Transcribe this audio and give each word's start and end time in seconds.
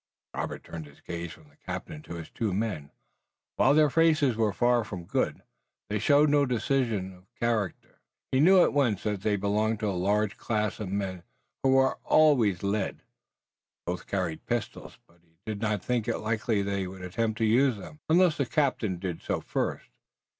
Robert 0.33 0.63
turned 0.63 0.87
his 0.87 0.99
gaze 0.99 1.31
from 1.31 1.49
the 1.49 1.55
captain 1.57 2.01
to 2.01 2.15
his 2.15 2.31
two 2.31 2.55
men. 2.55 2.89
While 3.57 3.75
their 3.75 3.91
faces 3.91 4.35
were 4.35 4.51
far 4.51 4.83
from 4.83 5.03
good 5.05 5.43
they 5.91 5.99
showed 5.99 6.27
no 6.31 6.43
decision 6.47 7.13
of 7.13 7.27
character. 7.39 7.99
He 8.31 8.39
knew 8.39 8.63
at 8.63 8.73
once 8.73 9.03
that 9.03 9.21
they 9.21 9.35
belonged 9.35 9.79
to 9.81 9.85
the 9.85 9.93
large 9.93 10.37
class 10.37 10.79
of 10.79 10.89
men 10.89 11.21
who 11.61 11.77
are 11.77 11.99
always 12.03 12.63
led. 12.63 13.03
Both 13.85 14.07
carried 14.07 14.43
pistols, 14.47 14.97
but 15.05 15.19
he 15.21 15.35
did 15.45 15.61
not 15.61 15.83
think 15.83 16.07
it 16.07 16.17
likely 16.17 16.63
that 16.63 16.71
they 16.71 16.87
would 16.87 17.03
attempt 17.03 17.37
to 17.37 17.45
use 17.45 17.77
them, 17.77 17.99
unless 18.09 18.37
the 18.37 18.47
captain 18.47 18.97
did 18.97 19.21
so 19.21 19.39
first. 19.39 19.85